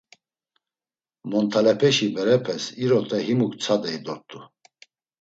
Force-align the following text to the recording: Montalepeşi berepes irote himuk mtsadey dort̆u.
Montalepeşi 1.31 2.07
berepes 2.15 2.63
irote 2.83 3.17
himuk 3.25 3.53
mtsadey 3.57 3.97
dort̆u. 4.05 4.39